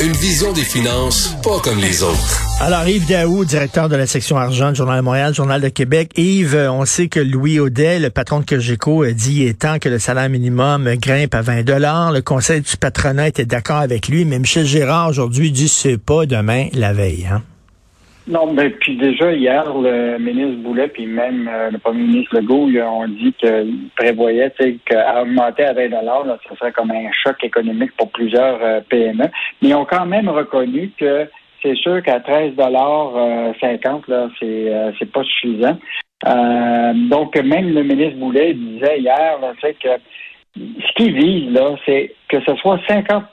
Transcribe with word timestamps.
Une 0.00 0.12
vision 0.12 0.52
des 0.52 0.62
finances 0.62 1.34
pas 1.42 1.58
comme 1.58 1.80
les 1.80 2.04
autres. 2.04 2.40
Alors, 2.60 2.86
Yves 2.86 3.08
Daou, 3.08 3.44
directeur 3.44 3.88
de 3.88 3.96
la 3.96 4.06
section 4.06 4.36
argent 4.36 4.70
du 4.70 4.76
Journal 4.76 4.98
de 4.98 5.04
Montréal, 5.04 5.34
Journal 5.34 5.60
de 5.60 5.68
Québec. 5.70 6.12
Yves, 6.16 6.68
on 6.70 6.84
sait 6.84 7.08
que 7.08 7.18
Louis 7.18 7.58
Audet, 7.58 7.98
le 7.98 8.10
patron 8.10 8.38
de 8.38 8.44
Cogeco, 8.44 9.02
a 9.02 9.10
dit 9.10 9.52
temps 9.56 9.80
que 9.80 9.88
le 9.88 9.98
salaire 9.98 10.28
minimum 10.28 10.88
grimpe 10.94 11.34
à 11.34 11.42
20 11.42 11.64
Le 12.12 12.20
conseil 12.20 12.60
du 12.60 12.76
patronat 12.76 13.26
était 13.26 13.44
d'accord 13.44 13.78
avec 13.78 14.06
lui, 14.06 14.24
mais 14.24 14.38
Michel 14.38 14.66
Gérard, 14.66 15.08
aujourd'hui, 15.08 15.50
dit 15.50 15.68
c'est 15.68 15.98
pas 15.98 16.26
demain, 16.26 16.68
la 16.74 16.92
veille. 16.92 17.26
Hein? 17.28 17.42
Non, 18.28 18.52
mais 18.52 18.68
puis 18.68 18.94
déjà 18.96 19.32
hier, 19.32 19.64
le 19.74 20.18
ministre 20.18 20.62
Boulet, 20.62 20.88
puis 20.88 21.06
même 21.06 21.48
euh, 21.50 21.70
le 21.70 21.78
premier 21.78 22.02
ministre 22.02 22.36
Legault, 22.36 22.68
ils 22.68 22.82
ont 22.82 23.08
dit 23.08 23.32
qu'ils 23.38 23.88
prévoyaient 23.96 24.52
qu'augmenter 24.84 25.64
à 25.64 25.72
20 25.72 25.88
là, 25.88 26.38
ce 26.46 26.54
serait 26.56 26.72
comme 26.72 26.90
un 26.90 27.10
choc 27.24 27.42
économique 27.42 27.96
pour 27.96 28.10
plusieurs 28.10 28.58
euh, 28.62 28.80
PME. 28.90 29.24
Mais 29.62 29.68
ils 29.70 29.74
ont 29.74 29.86
quand 29.86 30.04
même 30.04 30.28
reconnu 30.28 30.92
que 30.98 31.26
c'est 31.62 31.74
sûr 31.76 32.02
qu'à 32.02 32.20
13 32.20 32.54
dollars 32.54 33.14
50 33.60 34.06
là, 34.08 34.28
c'est 34.38 34.72
c'est 34.98 35.10
pas 35.10 35.24
suffisant. 35.24 35.76
donc 37.10 37.34
même 37.36 37.74
le 37.74 37.82
ministre 37.82 38.18
Boulet 38.18 38.54
disait 38.54 39.00
hier, 39.00 39.38
c'est 39.60 39.76
que 39.78 39.88
ce 40.54 40.92
qu'il 40.94 41.14
vise 41.14 41.50
là, 41.52 41.74
c'est 41.84 42.14
que 42.28 42.40
ce 42.42 42.54
soit 42.56 42.78
50 42.86 43.32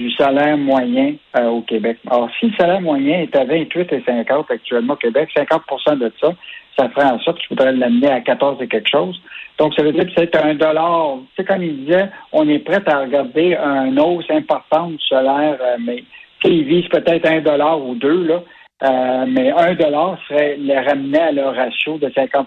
du 0.00 0.10
salaire 0.12 0.56
moyen 0.56 1.14
euh, 1.36 1.48
au 1.48 1.60
Québec. 1.60 1.98
Alors, 2.10 2.30
si 2.38 2.46
le 2.46 2.52
salaire 2.58 2.80
moyen 2.80 3.20
est 3.20 3.36
à 3.36 3.44
28,50 3.44 4.46
actuellement 4.48 4.94
au 4.94 4.96
Québec, 4.96 5.28
50% 5.36 5.98
de 5.98 6.10
ça, 6.18 6.32
ça 6.78 6.88
ferait 6.88 7.10
en 7.10 7.18
sorte 7.20 7.38
qu'il 7.38 7.48
faudrait 7.48 7.72
l'amener 7.72 8.10
à 8.10 8.20
14 8.20 8.62
et 8.62 8.66
quelque 8.66 8.88
chose. 8.88 9.20
Donc, 9.58 9.74
ça 9.74 9.82
veut 9.82 9.92
dire 9.92 10.06
que 10.06 10.12
c'est 10.16 10.34
un 10.36 10.54
dollar. 10.54 11.18
Tu 11.36 11.42
sais, 11.42 11.44
comme 11.44 11.62
il 11.62 11.84
disait, 11.84 12.08
on 12.32 12.48
est 12.48 12.60
prêt 12.60 12.82
à 12.86 13.00
regarder 13.00 13.56
un 13.56 13.94
hausse 13.98 14.30
importante 14.30 14.92
du 14.92 15.06
salaire, 15.06 15.58
euh, 15.60 15.76
mais 15.84 16.02
il 16.44 16.64
vise 16.64 16.88
peut-être 16.88 17.28
un 17.28 17.42
dollar 17.42 17.78
ou 17.84 17.94
deux, 17.94 18.26
là. 18.26 18.42
Euh, 18.82 19.26
mais 19.28 19.52
un 19.52 19.74
dollar 19.74 20.18
serait 20.26 20.56
le 20.58 20.74
ramener 20.74 21.20
à 21.20 21.32
leur 21.32 21.54
ratio 21.54 21.98
de 21.98 22.08
50% 22.08 22.46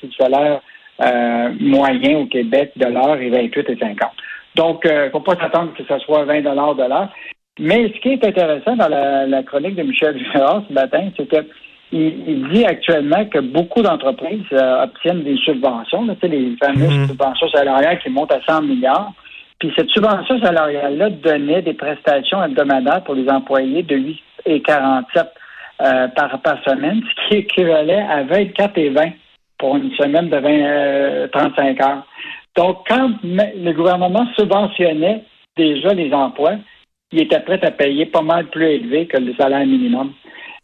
si 0.00 0.06
le 0.06 0.12
salaire 0.18 0.60
moyen 1.60 2.18
au 2.18 2.26
Québec 2.26 2.70
de 2.76 2.86
l'heure 2.86 3.16
est 3.16 3.28
28,50. 3.28 3.96
Donc, 4.54 4.82
il 4.84 4.90
euh, 4.90 5.06
ne 5.06 5.10
faut 5.10 5.20
pas 5.20 5.36
s'attendre 5.36 5.72
que 5.74 5.84
ce 5.84 5.98
soit 6.00 6.24
20 6.24 6.40
de 6.40 6.88
l'heure. 6.88 7.08
Mais 7.58 7.88
ce 7.88 8.00
qui 8.00 8.08
est 8.08 8.24
intéressant 8.24 8.76
dans 8.76 8.88
la, 8.88 9.42
chronique 9.44 9.76
de 9.76 9.82
Michel 9.82 10.18
Girard 10.18 10.62
ce 10.68 10.72
matin, 10.72 11.10
c'est 11.16 11.28
que 11.28 11.46
il, 11.92 12.48
dit 12.48 12.64
actuellement 12.64 13.24
que 13.26 13.38
beaucoup 13.38 13.80
d'entreprises 13.80 14.42
euh, 14.52 14.82
obtiennent 14.82 15.22
des 15.22 15.36
subventions, 15.36 16.04
là, 16.06 16.14
les 16.22 16.56
fameuses 16.56 16.98
mhm. 16.98 17.06
subventions 17.06 17.48
salariales 17.50 18.00
qui 18.00 18.10
montent 18.10 18.32
à 18.32 18.40
100 18.44 18.62
milliards. 18.62 19.12
Puis 19.60 19.72
cette 19.76 19.90
subvention 19.90 20.40
salariale-là 20.40 21.10
donnait 21.10 21.62
des 21.62 21.74
prestations 21.74 22.42
hebdomadaires 22.42 23.04
pour 23.04 23.14
les 23.14 23.28
employés 23.28 23.84
de 23.84 23.96
8,47 23.96 25.26
euh, 25.82 26.08
par, 26.08 26.40
par 26.40 26.64
semaine, 26.64 27.00
ce 27.02 27.28
qui 27.28 27.36
équivalait 27.38 28.04
à 28.10 28.24
24 28.24 28.76
et 28.78 28.88
20 28.90 29.02
pour 29.58 29.76
une 29.76 29.92
semaine 29.92 30.28
de 30.28 30.36
20, 30.36 31.28
35 31.28 31.80
euh, 31.80 31.84
heures. 31.84 32.06
Donc, 32.56 32.84
quand 32.88 33.10
le 33.22 33.72
gouvernement 33.72 34.26
subventionnait 34.36 35.24
déjà 35.56 35.92
les 35.94 36.12
emplois, 36.12 36.56
il 37.12 37.22
était 37.22 37.40
prêt 37.40 37.64
à 37.64 37.70
payer 37.70 38.06
pas 38.06 38.22
mal 38.22 38.46
plus 38.46 38.66
élevé 38.66 39.06
que 39.06 39.18
le 39.18 39.34
salaire 39.34 39.66
minimum. 39.66 40.12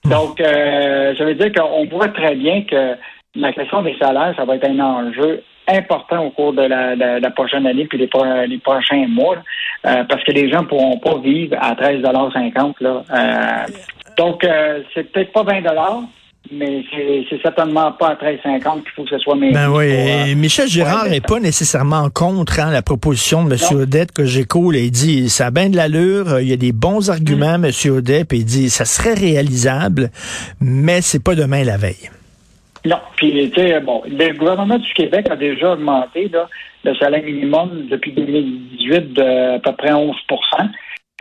Donc, 0.04 0.40
euh, 0.40 1.14
ça 1.16 1.24
veut 1.24 1.34
dire 1.34 1.52
qu'on 1.52 1.86
voit 1.86 2.08
très 2.08 2.34
bien 2.34 2.62
que 2.62 2.96
la 3.34 3.52
question 3.52 3.82
des 3.82 3.96
salaires, 3.98 4.34
ça 4.36 4.44
va 4.44 4.56
être 4.56 4.68
un 4.68 4.80
enjeu 4.80 5.42
important 5.68 6.24
au 6.24 6.30
cours 6.30 6.52
de 6.52 6.62
la, 6.62 7.30
prochaine 7.30 7.66
année 7.66 7.86
puis 7.86 7.98
les, 7.98 8.08
prochains 8.58 9.06
mois, 9.08 9.36
euh, 9.86 10.04
parce 10.04 10.24
que 10.24 10.32
les 10.32 10.50
gens 10.50 10.62
ne 10.62 10.66
pourront 10.66 10.98
pas 10.98 11.18
vivre 11.18 11.56
à 11.60 11.74
13,50 11.74 12.74
là. 12.80 13.02
Euh, 13.12 13.72
donc, 14.16 14.44
euh, 14.44 14.82
c'est 14.94 15.10
peut-être 15.12 15.32
pas 15.32 15.42
20 15.44 15.62
mais 16.50 16.84
c'est 17.28 17.40
certainement 17.42 17.92
pas 17.92 18.08
à 18.08 18.14
13,50 18.14 18.82
qu'il 18.82 18.90
faut 18.96 19.04
que 19.04 19.10
ce 19.10 19.18
soit 19.18 19.36
meilleur. 19.36 19.70
Ben 19.70 19.76
oui, 19.76 20.34
Michel 20.34 20.68
Girard 20.68 21.06
n'est 21.08 21.20
pas 21.20 21.38
nécessairement 21.38 22.08
contre 22.10 22.60
hein, 22.60 22.70
la 22.70 22.82
proposition 22.82 23.44
de 23.44 23.52
M. 23.52 23.78
Odette 23.78 24.12
que 24.12 24.24
j'écoute. 24.24 24.74
Il 24.76 24.90
dit 24.90 25.28
ça 25.28 25.46
a 25.46 25.50
bien 25.50 25.68
de 25.68 25.76
l'allure, 25.76 26.40
il 26.40 26.48
y 26.48 26.52
a 26.52 26.56
des 26.56 26.72
bons 26.72 27.10
arguments, 27.10 27.58
mm. 27.58 27.66
M. 27.66 27.92
Odette, 27.92 28.28
puis 28.28 28.38
il 28.38 28.44
dit 28.44 28.70
ça 28.70 28.84
serait 28.84 29.14
réalisable, 29.14 30.10
mais 30.60 31.02
c'est 31.02 31.22
pas 31.22 31.34
demain 31.34 31.62
la 31.62 31.76
veille. 31.76 32.10
Non, 32.84 32.98
puis 33.16 33.50
tu 33.50 33.60
sais, 33.60 33.78
bon, 33.80 34.02
le 34.06 34.32
gouvernement 34.38 34.78
du 34.78 34.92
Québec 34.94 35.26
a 35.30 35.36
déjà 35.36 35.72
augmenté 35.74 36.30
le 36.84 36.94
salaire 36.94 37.22
minimum 37.22 37.86
depuis 37.90 38.12
2018 38.12 39.12
de 39.12 39.56
à 39.56 39.58
peu 39.58 39.72
près 39.72 39.92
11 39.92 40.16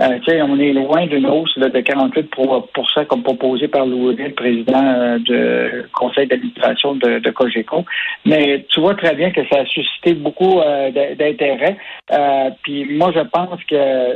euh, 0.02 0.18
on 0.48 0.60
est 0.60 0.72
loin 0.72 1.08
d'une 1.08 1.26
hausse 1.26 1.58
de 1.58 1.68
48% 1.68 3.06
comme 3.08 3.24
proposé 3.24 3.68
par 3.68 3.86
Louis, 3.86 4.16
le 4.16 4.34
président 4.34 4.84
euh, 4.84 5.20
du 5.20 5.90
conseil 5.92 6.28
d'administration 6.28 6.96
de, 6.96 7.20
de, 7.20 7.30
Cogeco. 7.32 7.84
Mais 8.26 8.66
tu 8.70 8.80
vois 8.80 8.96
très 8.96 9.14
bien 9.16 9.32
que 9.32 9.42
ça 9.50 9.60
a 9.60 9.66
suscité 9.66 10.14
beaucoup 10.14 10.60
euh, 10.60 10.90
d'intérêt. 10.92 11.78
puis 12.64 12.86
moi, 12.86 13.12
je 13.14 13.22
pense 13.22 13.62
que, 13.66 14.16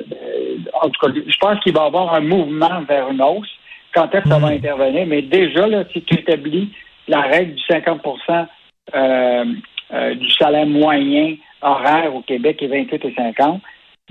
en 0.82 0.90
tout 0.90 1.06
cas, 1.06 1.14
je 1.14 1.38
pense 1.38 1.60
qu'il 1.60 1.74
va 1.74 1.84
y 1.84 1.88
avoir 1.88 2.14
un 2.14 2.22
mouvement 2.22 2.82
vers 2.88 3.10
une 3.10 3.22
hausse. 3.22 3.52
Quand 3.94 4.14
est-ce 4.16 4.24
que 4.24 4.30
ça 4.30 4.40
va 4.40 4.50
hmm. 4.50 4.58
intervenir? 4.58 5.06
Mais 5.06 5.22
déjà, 5.22 5.68
là, 5.68 5.84
si 5.92 6.02
tu 6.02 6.16
établis 6.16 6.70
la 7.08 7.22
règle 7.22 7.56
du 7.56 7.64
50% 7.64 8.48
du 10.16 10.30
salaire 10.32 10.66
moyen 10.66 11.36
horaire 11.62 12.16
au 12.16 12.22
Québec 12.22 12.62
est 12.62 12.68
28 12.68 13.06
et 13.06 13.14
50, 13.16 13.62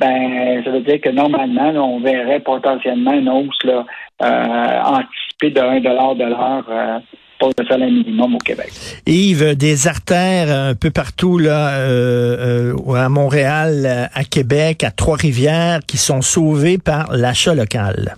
ben 0.02 0.64
ça 0.64 0.70
veut 0.70 0.80
dire 0.80 1.00
que 1.00 1.10
normalement, 1.10 1.70
on 1.70 2.00
verrait 2.00 2.40
potentiellement 2.40 3.12
une 3.12 3.28
hausse 3.28 3.62
là, 3.64 3.86
euh, 4.22 4.80
anticipée 4.84 5.50
de 5.50 5.60
1 5.60 5.80
de 5.80 6.24
l'heure 6.24 6.66
euh, 6.68 6.98
pour 7.38 7.52
le 7.56 7.64
salaire 7.66 7.88
minimum 7.88 8.34
au 8.34 8.38
Québec. 8.38 8.70
Yves, 9.06 9.56
des 9.56 9.86
artères 9.86 10.50
un 10.50 10.74
peu 10.74 10.90
partout 10.90 11.38
là, 11.38 11.74
euh, 11.74 12.74
à 12.96 13.08
Montréal, 13.08 14.08
à 14.12 14.24
Québec, 14.24 14.82
à 14.82 14.90
Trois-Rivières, 14.90 15.80
qui 15.86 15.98
sont 15.98 16.20
sauvées 16.20 16.78
par 16.78 17.12
l'achat 17.12 17.54
local. 17.54 18.16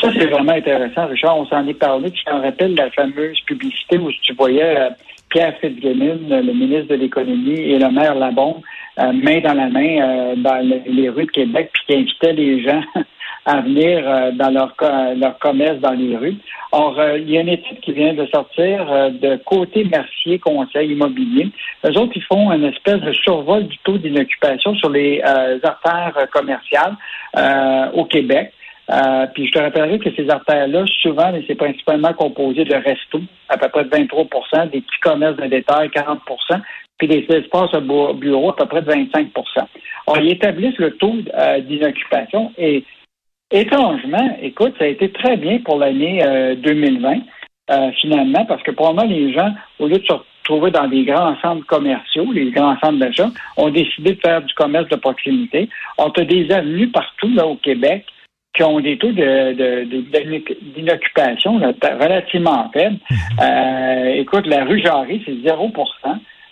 Ça, 0.00 0.08
c'est 0.18 0.26
vraiment 0.26 0.52
intéressant, 0.52 1.06
Richard. 1.06 1.36
On 1.36 1.46
s'en 1.46 1.66
est 1.66 1.74
parlé. 1.74 2.10
Tu 2.10 2.24
t'en 2.24 2.40
rappelles 2.40 2.74
la 2.74 2.90
fameuse 2.90 3.40
publicité 3.46 3.98
où 3.98 4.10
tu 4.22 4.34
voyais 4.34 4.88
Pierre 5.34 5.56
Fitzgibbon, 5.60 6.20
le 6.30 6.52
ministre 6.52 6.90
de 6.90 6.94
l'Économie, 6.94 7.58
et 7.58 7.76
le 7.76 7.90
maire 7.90 8.14
Labon 8.14 8.62
euh, 9.00 9.12
main 9.12 9.40
dans 9.40 9.54
la 9.54 9.68
main 9.68 10.00
euh, 10.00 10.34
dans 10.36 10.64
les 10.86 11.08
rues 11.08 11.26
de 11.26 11.30
Québec, 11.32 11.70
puis 11.72 11.82
qui 11.88 11.94
invitait 11.96 12.32
les 12.34 12.62
gens 12.62 12.80
à 13.44 13.60
venir 13.60 14.08
euh, 14.08 14.30
dans 14.30 14.50
leur, 14.50 14.72
leur 15.16 15.36
commerce 15.40 15.80
dans 15.80 15.90
les 15.90 16.16
rues. 16.16 16.36
Or, 16.70 16.96
il 17.16 17.28
y 17.28 17.36
a 17.36 17.40
une 17.40 17.48
étude 17.48 17.80
qui 17.80 17.92
vient 17.92 18.14
de 18.14 18.26
sortir 18.26 18.86
de 19.10 19.36
côté 19.44 19.82
Mercier 19.82 20.38
Conseil 20.38 20.92
Immobilier. 20.92 21.48
Eux 21.84 21.98
autres, 21.98 22.12
ils 22.14 22.22
font 22.22 22.52
une 22.52 22.66
espèce 22.66 23.00
de 23.00 23.12
survol 23.12 23.66
du 23.66 23.78
taux 23.78 23.98
d'inoccupation 23.98 24.76
sur 24.76 24.90
les 24.90 25.20
artères 25.64 26.28
commerciales 26.32 26.96
au 27.94 28.04
Québec. 28.04 28.52
Puis 29.34 29.46
je 29.46 29.52
te 29.52 29.58
rappellerai 29.58 29.98
que 29.98 30.14
ces 30.14 30.28
artères-là, 30.28 30.84
souvent, 31.00 31.32
c'est 31.46 31.54
principalement 31.54 32.12
composé 32.12 32.64
de 32.64 32.74
restos, 32.74 33.22
à 33.48 33.56
peu 33.56 33.68
près 33.68 33.84
de 33.84 33.90
23 33.90 34.24
des 34.66 34.80
petits 34.80 35.00
commerces 35.00 35.36
de 35.36 35.46
détail, 35.46 35.88
40% 35.88 36.60
puis 36.98 37.08
des 37.08 37.26
espaces 37.28 37.72
bureau 37.72 38.50
à 38.50 38.56
peu 38.56 38.66
près 38.66 38.82
de 38.82 38.86
25 38.86 39.28
Alors, 40.06 40.22
ils 40.22 40.32
établissent 40.32 40.78
le 40.78 40.92
taux 40.92 41.16
euh, 41.34 41.60
d'inoccupation 41.60 42.52
et 42.56 42.84
étrangement, 43.50 44.36
écoute, 44.42 44.74
ça 44.78 44.84
a 44.84 44.88
été 44.88 45.10
très 45.10 45.36
bien 45.36 45.58
pour 45.58 45.78
l'année 45.78 46.22
2020, 46.58 47.10
euh, 47.10 47.16
euh, 47.70 47.90
finalement, 48.00 48.44
parce 48.46 48.62
que 48.62 48.70
probablement 48.70 49.12
les 49.12 49.32
gens, 49.32 49.52
au 49.78 49.86
lieu 49.86 49.98
de 49.98 50.04
retrouver 50.12 50.70
dans 50.70 50.88
des 50.88 51.04
grands 51.04 51.36
centres 51.40 51.66
commerciaux, 51.66 52.30
les 52.32 52.50
grands 52.50 52.78
centres 52.80 52.98
d'achat, 52.98 53.30
ont 53.56 53.70
décidé 53.70 54.14
de 54.14 54.20
faire 54.20 54.42
du 54.42 54.52
commerce 54.54 54.88
de 54.88 54.96
proximité. 54.96 55.68
On 55.98 56.08
a 56.08 56.24
des 56.24 56.50
avenues 56.50 56.88
partout 56.88 57.30
là 57.34 57.46
au 57.46 57.56
Québec 57.56 58.04
qui 58.54 58.62
ont 58.62 58.80
des 58.80 58.96
taux 58.96 59.12
de, 59.12 59.84
d'inoccupation 60.76 61.60
relativement 61.82 62.70
faibles. 62.72 62.98
Euh, 63.42 64.14
écoute, 64.14 64.46
la 64.46 64.64
rue 64.64 64.80
Jarry, 64.80 65.20
c'est 65.26 65.32
0% 65.32 65.72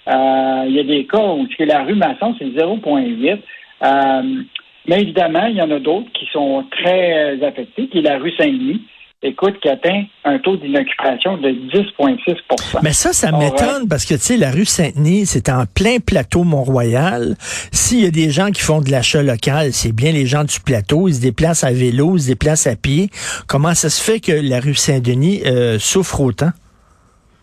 euh, 0.09 0.65
Il 0.67 0.75
y 0.75 0.81
a 0.81 0.83
des 0.83 1.07
cas 1.07 1.23
où 1.23 1.47
la 1.61 1.85
rue 1.85 1.95
Masson, 1.95 2.35
c'est 2.39 2.47
0,8 2.47 3.39
euh, 3.85 4.43
mais 4.89 5.01
évidemment, 5.01 5.47
il 5.47 5.57
y 5.57 5.63
en 5.63 5.71
a 5.71 5.79
d'autres 5.79 6.11
qui 6.13 6.27
sont 6.33 6.65
très 6.71 7.43
affectés, 7.45 7.87
qui 7.87 7.99
est 7.99 8.03
la 8.03 8.19
rue 8.19 8.33
Saint-Denis, 8.37 8.83
écoute, 9.23 9.59
qui 9.61 9.69
atteint 9.69 10.05
un 10.25 10.39
taux 10.39 10.57
d'inoccupation 10.57 11.37
de 11.37 11.51
10,6% 11.51 12.81
Mais 12.83 12.93
ça, 12.93 13.13
ça 13.13 13.33
m'étonne 13.33 13.89
parce 13.89 14.05
que, 14.05 14.15
tu 14.15 14.21
sais, 14.21 14.37
la 14.37 14.51
rue 14.51 14.65
Saint-Denis, 14.65 15.27
c'est 15.27 15.49
en 15.49 15.65
plein 15.67 15.99
plateau 15.99 16.45
Mont-Royal. 16.45 17.35
S'il 17.71 18.01
y 18.01 18.07
a 18.07 18.11
des 18.11 18.31
gens 18.31 18.51
qui 18.51 18.63
font 18.63 18.81
de 18.81 18.91
l'achat 18.91 19.23
local, 19.23 19.73
c'est 19.73 19.93
bien 19.93 20.13
les 20.13 20.27
gens 20.27 20.45
du 20.45 20.61
plateau. 20.61 21.09
Ils 21.09 21.15
se 21.15 21.21
déplacent 21.21 21.65
à 21.65 21.73
vélo, 21.73 22.17
ils 22.17 22.23
se 22.23 22.29
déplacent 22.29 22.67
à 22.67 22.77
pied. 22.77 23.09
Comment 23.47 23.75
ça 23.75 23.91
se 23.91 24.03
fait 24.03 24.21
que 24.21 24.33
la 24.33 24.61
rue 24.61 24.75
Saint-Denis 24.75 25.43
euh, 25.47 25.79
souffre 25.79 26.21
autant? 26.21 26.51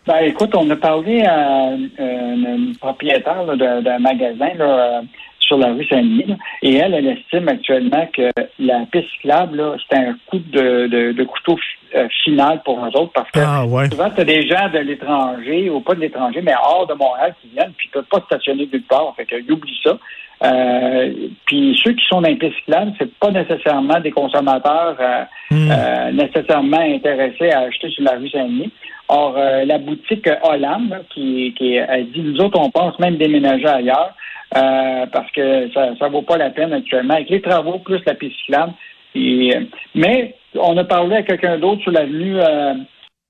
Ben, 0.06 0.24
écoute, 0.24 0.54
on 0.54 0.68
a 0.70 0.76
parlé 0.76 1.22
à 1.22 1.68
euh, 1.68 1.76
une 1.98 2.74
propriétaire 2.80 3.44
d'un 3.56 3.98
magasin, 3.98 4.48
là, 4.56 5.02
sur 5.50 5.58
la 5.58 5.72
rue 5.72 5.84
Saint-Denis. 5.86 6.36
Et 6.62 6.76
elle, 6.76 6.94
elle 6.94 7.08
estime 7.08 7.48
actuellement 7.48 8.08
que 8.12 8.30
la 8.60 8.86
piste 8.92 9.10
cyclable, 9.14 9.76
c'est 9.90 9.98
un 9.98 10.14
coup 10.26 10.38
de, 10.38 11.24
couteau 11.24 11.58
euh, 11.96 12.08
final 12.22 12.62
pour 12.64 12.78
nous 12.78 12.92
autres 12.92 13.12
parce 13.12 13.30
que 13.32 13.40
ah, 13.40 13.64
souvent, 13.90 14.10
tu 14.10 14.20
as 14.20 14.24
des 14.24 14.46
gens 14.46 14.68
de 14.72 14.78
l'étranger, 14.78 15.68
ou 15.68 15.80
pas 15.80 15.94
de 15.94 16.00
l'étranger, 16.00 16.40
mais 16.40 16.54
hors 16.62 16.86
de 16.86 16.94
Montréal 16.94 17.34
qui 17.42 17.48
viennent, 17.48 17.72
puis 17.76 17.88
tu 17.88 17.98
peux 17.98 18.04
pas 18.04 18.20
stationner 18.26 18.68
nulle 18.72 18.84
part. 18.84 19.12
Fait 19.16 19.26
qu'ils 19.26 19.50
oublient 19.50 19.80
ça. 19.82 19.98
Euh, 20.42 21.12
puis 21.46 21.78
ceux 21.84 21.92
qui 21.92 22.04
sont 22.06 22.22
dans 22.22 22.28
les 22.28 22.36
pistes 22.36 22.54
cyclables, 22.58 22.92
c'est 22.98 23.12
pas 23.18 23.30
nécessairement 23.30 23.98
des 24.00 24.12
consommateurs 24.12 24.96
euh, 25.00 25.24
hmm. 25.50 26.16
nécessairement 26.16 26.80
intéressés 26.80 27.50
à 27.50 27.60
acheter 27.60 27.90
sur 27.90 28.04
la 28.04 28.12
rue 28.12 28.30
Saint-Denis. 28.30 28.70
Or, 29.08 29.34
la 29.36 29.78
boutique 29.78 30.30
Hollande, 30.44 31.04
qui, 31.12 31.52
qui 31.58 31.76
a 31.80 32.00
dit, 32.00 32.20
nous 32.20 32.40
autres, 32.40 32.60
on 32.60 32.70
pense 32.70 32.96
même 33.00 33.16
déménager 33.16 33.66
ailleurs. 33.66 34.14
Euh, 34.56 35.06
parce 35.12 35.30
que 35.30 35.70
ça 35.72 35.90
ne 35.90 36.08
vaut 36.08 36.22
pas 36.22 36.36
la 36.36 36.50
peine 36.50 36.72
actuellement. 36.72 37.14
Avec 37.14 37.30
les 37.30 37.40
travaux 37.40 37.78
plus 37.78 38.00
la 38.04 38.14
piste 38.14 38.36
cyclable. 38.40 38.72
Et, 39.14 39.52
mais 39.94 40.34
on 40.54 40.76
a 40.76 40.84
parlé 40.84 41.16
à 41.16 41.22
quelqu'un 41.22 41.58
d'autre 41.58 41.82
sur 41.82 41.92
l'avenue 41.92 42.40
euh, 42.40 42.74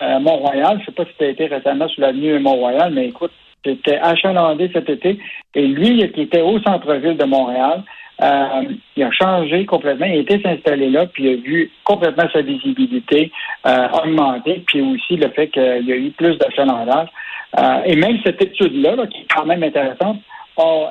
euh, 0.02 0.18
Mont-Royal. 0.18 0.76
Je 0.76 0.80
ne 0.80 0.84
sais 0.86 0.92
pas 0.92 1.04
si 1.04 1.10
tu 1.18 1.24
as 1.24 1.28
été 1.28 1.46
récemment 1.46 1.88
sur 1.88 2.02
l'avenue 2.02 2.38
Mont-Royal, 2.38 2.92
mais 2.92 3.08
écoute, 3.08 3.32
c'était 3.64 3.98
achalandé 3.98 4.70
cet 4.72 4.88
été. 4.88 5.18
Et 5.54 5.66
lui, 5.66 6.10
qui 6.12 6.22
était 6.22 6.40
au 6.40 6.58
centre-ville 6.60 7.16
de 7.16 7.24
Montréal, 7.24 7.82
euh, 8.22 8.64
il 8.96 9.02
a 9.02 9.10
changé 9.12 9.64
complètement. 9.66 10.06
Il 10.06 10.20
était 10.20 10.40
s'installer 10.40 10.90
là, 10.90 11.06
puis 11.06 11.24
il 11.24 11.32
a 11.32 11.36
vu 11.36 11.70
complètement 11.84 12.28
sa 12.32 12.42
visibilité 12.42 13.30
euh, 13.66 13.88
augmenter, 13.92 14.62
puis 14.66 14.80
aussi 14.82 15.16
le 15.16 15.28
fait 15.30 15.48
qu'il 15.48 15.86
y 15.86 15.92
a 15.92 15.96
eu 15.96 16.10
plus 16.10 16.36
d'achalandage. 16.36 17.08
Euh, 17.58 17.82
et 17.84 17.96
même 17.96 18.18
cette 18.24 18.40
étude-là, 18.42 18.96
là, 18.96 19.06
qui 19.06 19.22
est 19.22 19.32
quand 19.34 19.46
même 19.46 19.62
intéressante, 19.62 20.18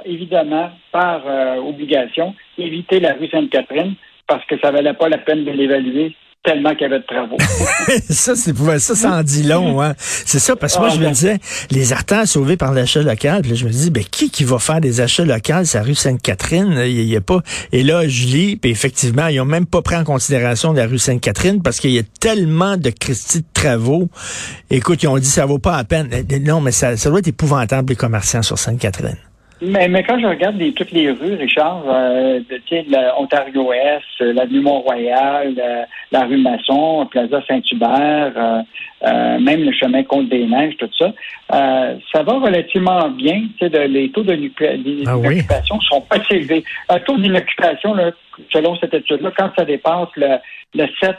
évidemment, 0.05 0.71
par 0.91 1.21
euh, 1.25 1.57
obligation, 1.57 2.35
évité 2.57 2.99
la 2.99 3.13
rue 3.13 3.29
Sainte-Catherine 3.29 3.95
parce 4.27 4.45
que 4.45 4.59
ça 4.59 4.71
valait 4.71 4.93
pas 4.93 5.09
la 5.09 5.17
peine 5.17 5.43
de 5.43 5.51
l'évaluer 5.51 6.15
tellement 6.43 6.71
qu'il 6.71 6.81
y 6.81 6.85
avait 6.85 6.99
de 6.99 7.05
travaux. 7.05 7.37
ça, 8.09 8.35
c'est 8.35 8.55
ça, 8.55 8.95
ça 8.95 9.11
en 9.11 9.23
dit 9.23 9.43
long, 9.43 9.81
hein. 9.81 9.93
C'est 9.97 10.39
ça, 10.39 10.55
parce 10.55 10.75
que 10.75 10.79
moi, 10.79 10.89
je 10.89 10.99
me 10.99 11.09
disais, 11.09 11.37
les 11.69 11.91
artères 11.91 12.27
sauvés 12.27 12.55
par 12.55 12.73
l'achat 12.73 13.01
local, 13.01 13.41
puis 13.41 13.51
là, 13.51 13.57
je 13.57 13.65
me 13.65 13.71
dis, 13.71 13.91
ben, 13.91 14.03
qui 14.03 14.29
qui 14.29 14.45
va 14.45 14.57
faire 14.57 14.79
des 14.79 15.01
achats 15.01 15.25
locaux, 15.25 15.65
c'est 15.65 15.77
la 15.77 15.83
rue 15.83 15.95
Sainte-Catherine, 15.95 16.81
il 16.85 17.03
y, 17.03 17.15
a 17.17 17.21
pas. 17.21 17.41
Et 17.73 17.83
là, 17.83 18.07
je 18.07 18.27
lis, 18.27 18.55
puis 18.55 18.71
effectivement, 18.71 19.27
ils 19.27 19.39
ont 19.41 19.45
même 19.45 19.65
pas 19.65 19.81
pris 19.81 19.95
en 19.95 20.03
considération 20.03 20.71
la 20.71 20.87
rue 20.87 20.97
Sainte-Catherine 20.97 21.61
parce 21.61 21.79
qu'il 21.79 21.91
y 21.91 21.99
a 21.99 22.03
tellement 22.21 22.77
de 22.77 22.89
Christie 22.89 23.41
de 23.41 23.47
travaux. 23.53 24.07
Écoute, 24.69 25.03
ils 25.03 25.07
ont 25.07 25.17
dit, 25.17 25.25
ça 25.25 25.45
vaut 25.45 25.59
pas 25.59 25.75
la 25.75 25.83
peine. 25.83 26.09
Non, 26.41 26.61
mais 26.61 26.71
ça, 26.71 26.95
ça 26.95 27.09
doit 27.09 27.19
être 27.19 27.27
épouvantable, 27.27 27.89
les 27.89 27.95
commerçants 27.97 28.43
sur 28.43 28.57
Sainte-Catherine. 28.57 29.17
Mais, 29.61 29.89
mais 29.89 30.03
quand 30.03 30.17
je 30.19 30.25
regarde 30.25 30.61
toutes 30.73 30.91
les 30.91 31.11
rues, 31.11 31.35
Richard, 31.35 31.83
euh, 31.87 32.39
l'Ontario-Est, 32.87 34.19
l'avenue 34.19 34.61
Mont-Royal, 34.61 35.87
la, 36.11 36.25
rue 36.25 36.37
Masson, 36.37 37.05
Plaza 37.11 37.41
Saint-Hubert, 37.45 38.33
euh, 38.37 38.61
euh, 39.05 39.39
même 39.39 39.63
le 39.63 39.71
chemin 39.73 40.03
Côte-des-Neiges, 40.03 40.77
tout 40.77 40.89
ça, 40.97 41.11
euh, 41.53 41.95
ça 42.13 42.23
va 42.23 42.33
relativement 42.33 43.09
bien. 43.09 43.43
De, 43.61 43.79
les 43.79 44.09
taux 44.11 44.23
d'inoccupation 44.23 45.77
ah 45.77 45.87
sont 45.89 46.01
pas 46.01 46.17
élevés. 46.29 46.63
Un 46.87 46.99
taux 46.99 47.17
d'inoccupation, 47.17 47.95
selon 48.53 48.77
cette 48.77 48.93
étude-là, 48.93 49.31
quand 49.37 49.51
ça 49.57 49.65
dépasse 49.65 50.09
le, 50.15 50.37
le 50.75 50.87
7 51.01 51.15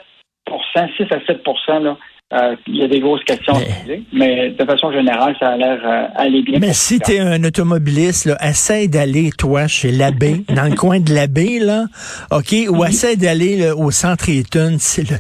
6 0.97 1.05
à 1.11 1.21
7 1.27 1.47
là, 1.83 1.97
euh, 2.33 2.55
il 2.69 2.77
y 2.77 2.85
a 2.85 2.89
des 2.89 3.01
grosses 3.01 3.25
questions 3.25 3.55
mais, 3.89 4.03
mais 4.13 4.51
de 4.51 4.65
façon 4.65 4.93
générale, 4.93 5.35
ça 5.41 5.49
a 5.49 5.57
l'air 5.57 5.81
euh, 5.85 6.07
aller 6.15 6.43
bien. 6.43 6.61
Mais 6.61 6.73
si 6.75 7.01
tu 7.01 7.13
es 7.13 7.19
un 7.19 7.43
automobiliste, 7.43 8.27
là, 8.27 8.37
essaie 8.41 8.87
d'aller, 8.87 9.31
toi, 9.37 9.67
chez 9.67 9.91
l'abbé, 9.91 10.45
dans 10.55 10.69
le 10.71 10.77
coin 10.77 11.01
de 11.01 11.13
l'abbé, 11.13 11.59
là, 11.59 11.87
OK, 12.31 12.55
ou 12.69 12.77
mhm. 12.77 12.89
essaie 12.89 13.17
d'aller 13.17 13.71
au 13.71 13.91
centre 13.91 14.29
Eaton, 14.29 14.77
c'est 14.79 15.11
le 15.11 15.17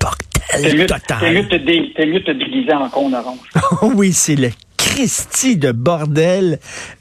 bordel 0.00 0.86
total. 0.86 1.18
C'est 1.20 1.30
mieux, 1.30 1.42
de 1.44 2.24
te 2.24 2.32
déguiser 2.32 2.72
en 2.72 2.88
con 2.88 3.12
orange. 3.12 3.38
oui, 3.94 4.12
c'est 4.12 4.34
le 4.34 4.50
Christie 4.76 5.56
de 5.56 5.70
bordel 5.70 6.58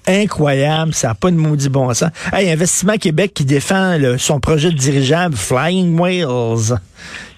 incroyable. 0.07 0.94
Ça 0.94 1.09
n'a 1.09 1.15
pas 1.15 1.31
de 1.31 1.35
maudit 1.35 1.69
bon 1.69 1.91
sens. 1.95 2.12
Hey, 2.31 2.51
Investissement 2.51 2.97
Québec 2.97 3.33
qui 3.33 3.44
défend 3.44 3.97
son 4.19 4.39
projet 4.39 4.69
de 4.69 4.77
dirigeable 4.77 5.35
Flying 5.35 5.97
Whales. 5.97 6.77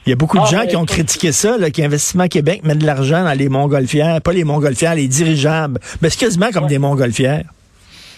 Il 0.09 0.13
y 0.13 0.13
a 0.13 0.15
beaucoup 0.15 0.39
de 0.39 0.43
ah, 0.43 0.61
gens 0.61 0.65
qui 0.65 0.75
ont 0.75 0.85
critiqué 0.85 1.31
ça, 1.31 1.59
là, 1.59 1.69
qu'Investissement 1.69 2.25
Québec 2.25 2.61
met 2.63 2.73
de 2.73 2.83
l'argent 2.83 3.23
dans 3.23 3.37
les 3.37 3.47
montgolfières, 3.47 4.23
pas 4.23 4.33
les 4.33 4.43
montgolfières, 4.43 4.95
les 4.95 5.07
dirigeables. 5.07 5.77
Mais 6.01 6.09
c'est 6.09 6.25
quasiment 6.25 6.49
comme 6.51 6.65
des 6.65 6.79
montgolfières. 6.79 7.43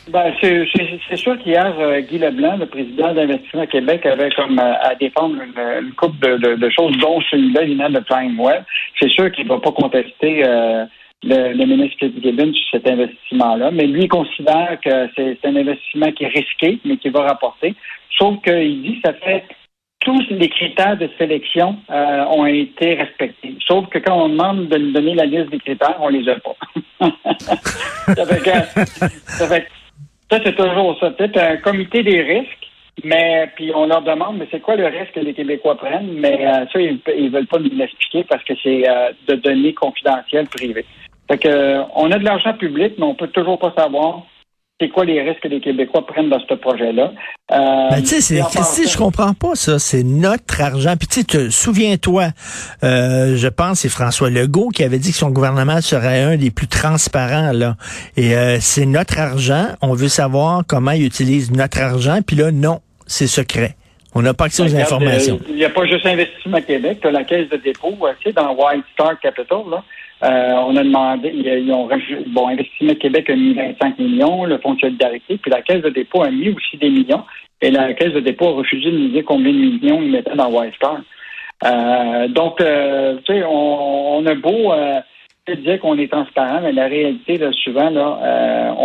Ben, 0.07 0.31
c'est 0.39 1.17
sûr 1.17 1.37
qu'hier, 1.39 1.75
euh, 1.77 1.99
Guy 1.99 2.17
Leblanc, 2.17 2.55
le 2.55 2.67
président 2.67 3.13
d'Investissement 3.13 3.65
Québec, 3.65 4.05
avait 4.05 4.31
comme 4.31 4.57
euh, 4.57 4.73
à 4.81 4.95
défendre 4.95 5.35
une, 5.43 5.91
couple 5.95 6.39
de, 6.39 6.69
choses, 6.69 6.97
dont 6.99 7.19
celui-là, 7.29 7.63
l'INA 7.63 7.89
de 7.89 7.99
Prime 7.99 8.39
Web. 8.39 8.63
C'est 8.97 9.09
sûr 9.09 9.29
qu'il 9.29 9.43
ne 9.43 9.49
va 9.49 9.59
pas 9.59 9.73
contester 9.73 10.45
euh, 10.47 10.85
le, 11.23 11.51
le, 11.51 11.65
ministre 11.65 11.97
Fitzgibbon 11.99 12.53
sur 12.53 12.79
cet 12.79 12.87
investissement-là, 12.87 13.69
mais 13.71 13.85
lui 13.87 14.03
il 14.03 14.07
considère 14.07 14.77
que 14.81 15.09
c'est 15.17 15.37
un 15.43 15.57
investissement 15.57 16.13
qui 16.13 16.23
est 16.23 16.29
risqué, 16.29 16.79
mais 16.85 16.95
qui 16.95 17.09
va 17.09 17.23
rapporter. 17.23 17.75
Sauf 18.17 18.41
qu'il 18.43 18.81
dit 18.81 19.01
que 19.01 19.09
ça 19.09 19.13
fait 19.13 19.43
tous 20.01 20.25
les 20.31 20.49
critères 20.49 20.97
de 20.97 21.09
sélection 21.17 21.77
euh, 21.89 22.25
ont 22.25 22.45
été 22.45 22.95
respectés. 22.95 23.55
Sauf 23.65 23.87
que 23.89 23.99
quand 23.99 24.25
on 24.25 24.29
demande 24.29 24.67
de 24.67 24.77
nous 24.77 24.91
donner 24.91 25.15
la 25.15 25.25
liste 25.25 25.49
des 25.49 25.59
critères, 25.59 25.97
on 25.99 26.09
les 26.09 26.27
a 26.27 26.35
pas. 26.35 26.55
ça 28.15 28.25
fait 28.25 28.43
que, 28.43 28.81
ça, 29.27 29.47
fait, 29.47 29.67
ça 30.29 30.39
c'est 30.43 30.55
toujours 30.55 30.97
ça. 30.99 31.11
Peut-être 31.11 31.37
un 31.37 31.57
comité 31.57 32.03
des 32.03 32.21
risques, 32.21 32.67
mais 33.03 33.49
puis 33.55 33.71
on 33.73 33.85
leur 33.85 34.01
demande, 34.01 34.37
mais 34.37 34.47
c'est 34.51 34.59
quoi 34.59 34.75
le 34.75 34.85
risque 34.85 35.13
que 35.13 35.19
les 35.19 35.33
Québécois 35.33 35.77
prennent? 35.77 36.13
Mais 36.13 36.45
euh, 36.47 36.65
ça, 36.73 36.79
ils, 36.79 36.99
ils 37.17 37.29
veulent 37.29 37.47
pas 37.47 37.59
nous 37.59 37.69
l'expliquer 37.71 38.23
parce 38.23 38.43
que 38.43 38.53
c'est 38.61 38.89
euh, 38.89 39.11
de 39.27 39.35
données 39.35 39.73
confidentielles 39.73 40.47
privées. 40.47 40.85
Fait 41.29 41.37
que 41.37 41.81
on 41.95 42.11
a 42.11 42.17
de 42.17 42.25
l'argent 42.25 42.53
public, 42.53 42.93
mais 42.97 43.05
on 43.05 43.15
peut 43.15 43.27
toujours 43.27 43.59
pas 43.59 43.73
savoir 43.77 44.23
c'est 44.81 44.89
quoi 44.89 45.05
les 45.05 45.21
risques 45.21 45.41
que 45.41 45.47
les 45.47 45.61
Québécois 45.61 46.05
prennent 46.07 46.29
dans 46.29 46.39
ce 46.39 46.53
projet-là. 46.55 47.11
Euh, 47.51 47.89
ben, 47.91 48.01
tu 48.01 48.19
sais, 48.19 48.35
je 48.41 48.97
comprends 48.97 49.33
pas 49.33 49.53
ça. 49.53 49.77
C'est 49.77 50.03
notre 50.03 50.59
argent. 50.59 50.95
Puis 50.97 51.07
tu 51.07 51.21
sais, 51.21 51.49
souviens-toi, 51.51 52.29
euh, 52.83 53.35
je 53.37 53.47
pense 53.47 53.81
c'est 53.81 53.89
François 53.89 54.29
Legault 54.31 54.69
qui 54.69 54.83
avait 54.83 54.97
dit 54.97 55.11
que 55.11 55.17
son 55.17 55.29
gouvernement 55.29 55.79
serait 55.81 56.21
un 56.21 56.35
des 56.35 56.49
plus 56.49 56.67
transparents 56.67 57.51
là. 57.51 57.75
Et 58.17 58.35
euh, 58.35 58.57
c'est 58.59 58.87
notre 58.87 59.19
argent. 59.19 59.67
On 59.81 59.93
veut 59.93 60.07
savoir 60.07 60.63
comment 60.67 60.91
ils 60.91 61.05
utilisent 61.05 61.51
notre 61.51 61.79
argent. 61.79 62.19
Puis 62.25 62.35
là, 62.35 62.51
non, 62.51 62.79
c'est 63.05 63.27
secret. 63.27 63.75
On 64.15 64.21
n'a 64.21 64.33
pas 64.33 64.45
accès 64.45 64.63
aux 64.63 64.75
informations. 64.75 65.39
Il 65.47 65.55
n'y 65.55 65.63
a 65.63 65.69
pas 65.69 65.85
juste 65.85 66.05
Investissement 66.05 66.61
Québec, 66.61 66.99
tu 67.01 67.11
la 67.11 67.23
caisse 67.23 67.47
de 67.49 67.57
dépôt, 67.57 67.95
tu 68.19 68.23
sais, 68.23 68.33
dans 68.33 68.53
White 68.53 68.83
Star 68.93 69.17
Capital, 69.19 69.61
là. 69.69 69.83
Euh, 70.23 70.53
on 70.67 70.75
a 70.75 70.83
demandé, 70.83 71.31
ils 71.33 71.71
ont 71.71 71.89
bon, 72.27 72.47
Investissement 72.47 72.93
Québec 72.95 73.29
a 73.29 73.35
mis 73.35 73.53
25 73.53 73.97
millions, 73.97 74.45
le 74.45 74.59
Fonds 74.59 74.75
de 74.75 74.79
solidarité, 74.79 75.37
puis 75.37 75.49
la 75.49 75.61
Caisse 75.61 75.81
de 75.81 75.89
dépôt 75.89 76.21
a 76.21 76.29
mis 76.29 76.49
aussi 76.49 76.77
des 76.77 76.89
millions, 76.89 77.23
et 77.59 77.71
la 77.71 77.93
Caisse 77.93 78.13
de 78.13 78.19
dépôt 78.19 78.49
a 78.49 78.53
refusé 78.53 78.91
de 78.91 78.97
nous 78.97 79.07
dire 79.09 79.23
combien 79.25 79.51
de 79.51 79.57
millions 79.57 80.01
ils 80.01 80.11
mettaient 80.11 80.35
dans 80.35 80.51
Wistar. 80.51 81.01
Euh, 81.63 82.27
donc, 82.27 82.61
euh, 82.61 83.17
tu 83.25 83.33
sais, 83.33 83.43
on, 83.47 84.23
a 84.25 84.35
beau 84.35 84.73
dire 85.47 85.79
qu'on 85.79 85.97
est 85.97 86.11
transparent, 86.11 86.61
mais 86.61 86.71
la 86.71 86.87
réalité, 86.87 87.37
là, 87.37 87.51
souvent, 87.63 87.89
là, 87.89 88.75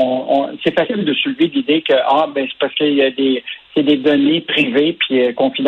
c'est 0.65 0.77
facile 0.77 1.05
de 1.05 1.13
soulever 1.15 1.49
l'idée 1.49 1.83
que 1.83 1.93
ah 1.93 2.27
ben 2.35 2.47
c'est 2.49 2.59
parce 2.59 2.75
qu'il 2.75 2.95
y 2.95 3.03
a 3.03 3.11
des 3.11 3.45
c'est 3.75 3.83
des 3.83 3.99
données 3.99 4.41
privées 4.41 4.97
puis 4.99 5.35
confidentielles 5.35 5.65